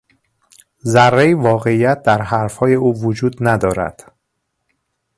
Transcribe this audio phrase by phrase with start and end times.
[0.87, 4.11] ذرهای واقعیت در حرفهای او وجود ندارد.